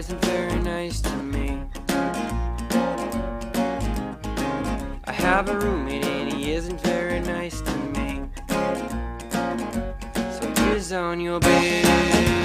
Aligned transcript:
isn't 0.00 0.24
very 0.24 0.58
nice 0.60 1.02
to 1.02 1.14
me. 1.16 1.60
I 5.04 5.12
have 5.12 5.50
a 5.50 5.58
roommate 5.58 6.06
and 6.06 6.32
he 6.32 6.52
isn't 6.52 6.80
very 6.80 7.20
nice 7.20 7.60
to 7.60 7.76
me. 7.94 8.22
So 10.08 10.72
he's 10.72 10.92
on 10.92 11.20
your 11.20 11.40
bed. 11.40 12.39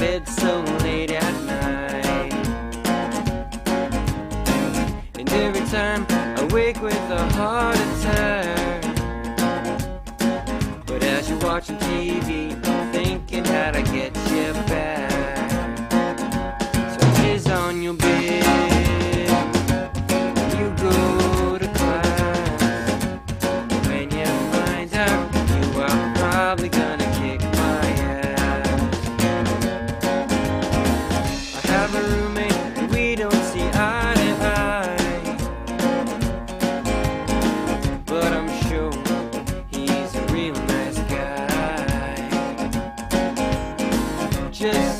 Bed 0.00 0.26
so 0.26 0.62
late 0.82 1.10
at 1.10 1.34
night. 1.44 2.32
And 5.18 5.30
every 5.30 5.66
time 5.66 6.06
I 6.08 6.48
wake 6.54 6.80
with 6.80 6.94
a 7.10 7.22
heart 7.34 7.76
attack. 7.76 8.82
But 10.86 11.02
as 11.04 11.28
you're 11.28 11.38
watching 11.40 11.76
TV, 11.76 12.52
I'm 12.66 12.92
thinking 12.92 13.44
how 13.44 13.72
to 13.72 13.82
get 13.82 14.16
you 14.30 14.54
back. 14.70 14.89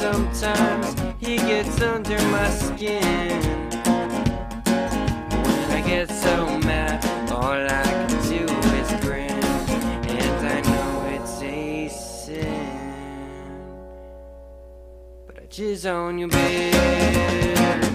Sometimes 0.00 0.94
he 1.18 1.36
gets 1.36 1.82
under 1.82 2.16
my 2.28 2.48
skin. 2.48 3.38
When 5.44 5.70
I 5.78 5.82
get 5.86 6.08
so 6.08 6.58
mad, 6.60 7.04
all 7.30 7.52
I 7.52 7.82
can 8.08 8.08
do 8.34 8.44
is 8.80 8.90
grin. 9.04 9.44
And 10.08 10.46
I 10.56 10.60
know 10.62 11.16
it's 11.16 11.42
a 11.42 11.88
sin. 11.88 12.80
But 15.26 15.42
I 15.42 15.46
jizz 15.46 15.84
on 15.84 16.18
your 16.18 16.28
bed. 16.28 17.89